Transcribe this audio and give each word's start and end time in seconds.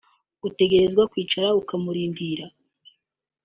utegerezwa 0.47 1.03
kwicara 1.11 1.47
ukamurindira 1.59 2.45